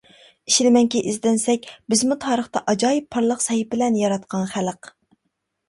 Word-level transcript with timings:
ئىشىنىمەنكى 0.51 1.01
ئىزدەنسەك 1.11 1.67
بىزمۇ 1.93 2.17
تارىختا 2.25 2.65
ئاجايىپ 2.73 3.09
پارلاق 3.17 3.47
سەھىپىلەرنى 3.47 4.05
ياراتقان 4.07 4.51
خەلق. 4.59 4.95